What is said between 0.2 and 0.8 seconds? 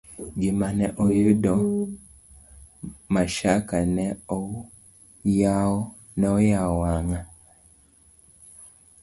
Gima